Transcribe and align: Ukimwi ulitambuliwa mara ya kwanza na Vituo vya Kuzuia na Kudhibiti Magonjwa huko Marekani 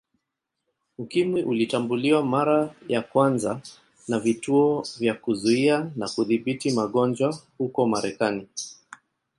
Ukimwi 0.97 1.43
ulitambuliwa 1.43 2.23
mara 2.23 2.75
ya 2.87 3.01
kwanza 3.01 3.61
na 4.07 4.19
Vituo 4.19 4.83
vya 4.99 5.13
Kuzuia 5.13 5.91
na 5.95 6.09
Kudhibiti 6.09 6.71
Magonjwa 6.71 7.39
huko 7.57 7.87
Marekani 7.87 8.47